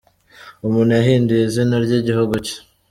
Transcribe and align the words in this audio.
Umuntu 0.67 0.91
yahinduye 0.99 1.41
izina 1.45 1.75
ry’igihugu 1.85 2.33
cye 2.45 2.55